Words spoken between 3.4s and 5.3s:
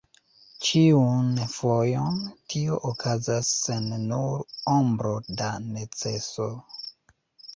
sen nur ombro